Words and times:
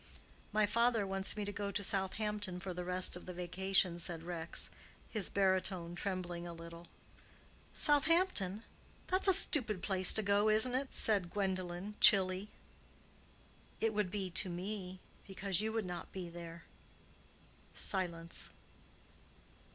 "My 0.51 0.65
father 0.65 1.05
wants 1.05 1.37
me 1.37 1.45
to 1.45 1.51
go 1.51 1.69
to 1.69 1.83
Southampton 1.83 2.59
for 2.59 2.73
the 2.73 2.83
rest 2.83 3.15
of 3.15 3.27
the 3.27 3.35
vacation," 3.35 3.99
said 3.99 4.23
Rex, 4.23 4.71
his 5.11 5.29
baritone 5.29 5.93
trembling 5.93 6.47
a 6.47 6.53
little. 6.55 6.87
"Southampton! 7.75 8.63
That's 9.05 9.27
a 9.27 9.33
stupid 9.33 9.83
place 9.83 10.11
to 10.13 10.23
go 10.23 10.45
to, 10.45 10.49
isn't 10.55 10.73
it?" 10.73 10.95
said 10.95 11.29
Gwendolen, 11.29 11.93
chilly. 11.99 12.49
"It 13.79 13.93
would 13.93 14.09
be 14.09 14.31
to 14.31 14.49
me, 14.49 14.99
because 15.27 15.61
you 15.61 15.71
would 15.71 15.85
not 15.85 16.11
be 16.11 16.29
there." 16.29 16.63
Silence. 17.75 18.49